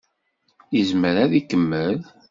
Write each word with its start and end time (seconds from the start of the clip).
Yezmer 0.75 1.15
ad 1.23 1.31
ikemmel? 1.39 1.97